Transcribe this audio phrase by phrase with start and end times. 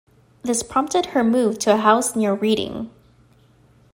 [0.41, 2.89] This prompted her move to a house near Reading.